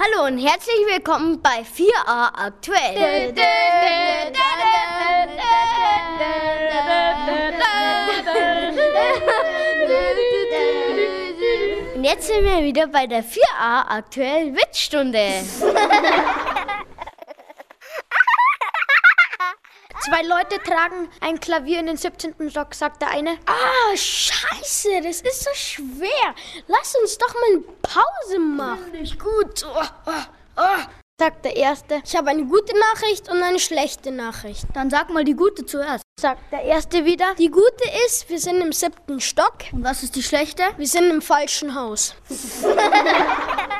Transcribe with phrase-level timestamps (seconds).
[0.00, 3.34] Hallo und herzlich willkommen bei 4a aktuell.
[11.96, 15.42] Und jetzt sind wir wieder bei der 4a aktuell Witzstunde.
[20.00, 22.50] Zwei Leute tragen ein Klavier in den 17.
[22.50, 23.30] Stock, sagt der eine.
[23.46, 26.34] Ah, scheiße, das ist so schwer.
[26.68, 28.92] Lass uns doch mal eine Pause machen.
[28.92, 29.66] Nicht gut.
[29.66, 30.12] Oh, oh,
[30.56, 30.82] oh,
[31.20, 32.00] sagt der erste.
[32.04, 34.66] Ich habe eine gute Nachricht und eine schlechte Nachricht.
[34.74, 36.04] Dann sag mal die gute zuerst.
[36.20, 37.34] Sagt der erste wieder.
[37.36, 39.56] Die gute ist, wir sind im siebten Stock.
[39.72, 40.62] Und was ist die schlechte?
[40.76, 42.14] Wir sind im falschen Haus.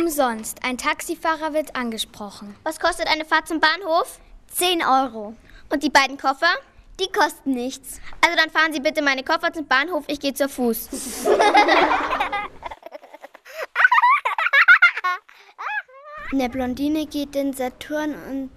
[0.00, 0.64] Umsonst.
[0.64, 2.56] Ein Taxifahrer wird angesprochen.
[2.62, 4.18] Was kostet eine Fahrt zum Bahnhof?
[4.50, 5.34] 10 Euro.
[5.68, 6.48] Und die beiden Koffer?
[6.98, 8.00] Die kosten nichts.
[8.24, 10.88] Also dann fahren Sie bitte meine Koffer zum Bahnhof, ich gehe zu Fuß.
[16.32, 18.50] Eine Blondine geht in Saturn und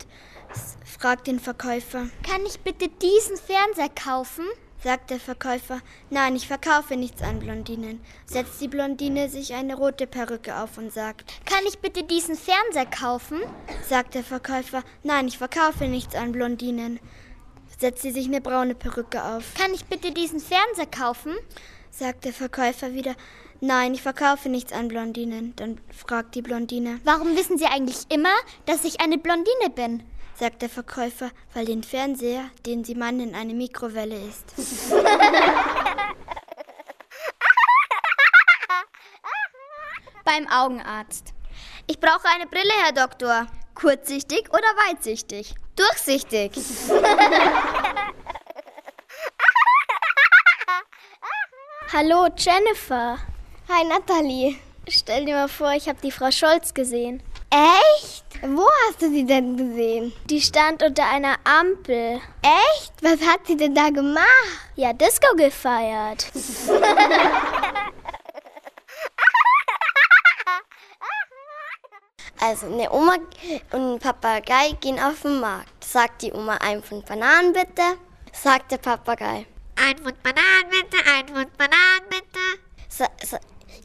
[0.85, 2.07] fragt den Verkäufer.
[2.25, 4.45] Kann ich bitte diesen Fernseher kaufen?
[4.83, 5.79] Sagt der Verkäufer.
[6.09, 8.01] Nein, ich verkaufe nichts an Blondinen.
[8.25, 11.31] Setzt die Blondine sich eine rote Perücke auf und sagt.
[11.45, 13.39] Kann ich bitte diesen Fernseher kaufen?
[13.87, 14.83] sagt der Verkäufer.
[15.03, 16.99] Nein, ich verkaufe nichts an Blondinen.
[17.79, 19.53] Setzt sie sich eine braune Perücke auf.
[19.55, 21.33] Kann ich bitte diesen Fernseher kaufen?
[21.89, 23.15] sagt der Verkäufer wieder.
[23.61, 25.55] Nein, ich verkaufe nichts an Blondinen.
[25.55, 26.99] Dann fragt die Blondine.
[27.05, 28.33] Warum wissen Sie eigentlich immer,
[28.65, 30.03] dass ich eine Blondine bin?
[30.39, 34.53] Sagt der Verkäufer, weil den Fernseher, den Sie meinen, in eine Mikrowelle ist.
[40.25, 41.33] Beim Augenarzt.
[41.87, 43.45] Ich brauche eine Brille, Herr Doktor.
[43.75, 45.53] Kurzsichtig oder weitsichtig?
[45.75, 46.53] Durchsichtig.
[51.91, 53.17] Hallo, Jennifer.
[53.69, 54.55] Hi, Natalie.
[54.87, 57.21] Stell dir mal vor, ich habe die Frau Scholz gesehen.
[57.49, 58.12] Echt?
[58.45, 60.11] Wo hast du sie denn gesehen?
[60.25, 62.19] Die stand unter einer Ampel.
[62.41, 62.93] Echt?
[63.01, 64.25] Was hat sie denn da gemacht?
[64.75, 66.27] Ja, Disco gefeiert.
[72.39, 73.15] Also eine Oma
[73.71, 75.81] und ein Papagei gehen auf den Markt.
[75.81, 77.97] Sagt die Oma, ein Pfund Bananen bitte.
[78.33, 79.45] Sagt der Papagei.
[79.77, 82.39] Ein Pfund Bananen bitte, ein Pfund Bananen bitte.
[82.89, 83.37] So,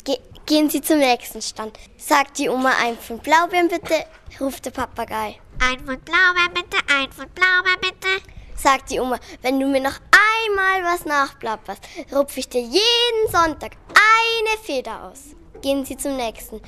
[0.04, 1.78] ge gehen Sie zum nächsten Stand.
[1.96, 4.04] Sagt die Oma, ein Pfund Blaubeeren bitte.
[4.40, 5.38] Ruft der Papagei.
[5.60, 8.08] Ein Pfund Blaubeeren bitte, ein Pfund Blaubeeren bitte.
[8.56, 11.82] Sagt die Oma, wenn du mir noch einmal was nachplapperst,
[12.12, 15.36] rupfe ich dir jeden Sonntag eine Feder aus.
[15.60, 16.60] Gehen Sie zum nächsten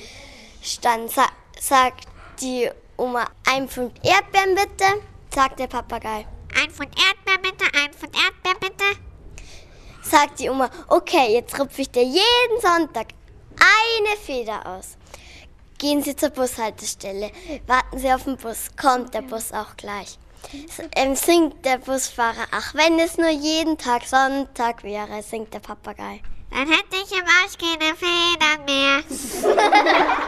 [0.63, 1.11] Stand.
[1.11, 1.27] Sa
[1.59, 2.07] sagt
[2.41, 5.03] die Oma, ein Pfund Erdbeeren bitte.
[5.35, 6.27] Sagt der Papagei.
[6.61, 9.10] Ein Pfund Erdbeeren bitte, ein Pfund Erdbeeren bitte.
[10.03, 13.09] Sagt die Oma, okay, jetzt rupfe ich dir jeden Sonntag
[13.59, 14.97] eine Feder aus.
[15.79, 17.31] Gehen Sie zur Bushaltestelle.
[17.67, 18.69] Warten Sie auf den Bus.
[18.81, 20.19] Kommt der Bus auch gleich.
[20.97, 26.23] Ähm, singt der Busfahrer, ach, wenn es nur jeden Tag Sonntag wäre, singt der Papagei.
[26.51, 29.03] Dann hätte ich im Arsch keine Federn mehr.